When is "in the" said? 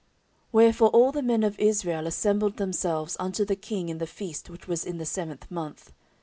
3.89-4.07, 4.83-5.05